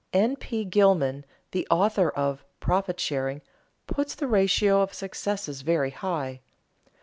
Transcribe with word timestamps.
N. 0.13 0.35
P. 0.35 0.65
Gilman, 0.65 1.27
the 1.51 1.67
author 1.69 2.09
of 2.09 2.43
"Profit 2.59 2.99
Sharing," 2.99 3.41
puts 3.85 4.15
the 4.15 4.25
ratio 4.27 4.81
of 4.81 4.95
successes 4.95 5.61
very 5.61 5.91
high. 5.91 6.41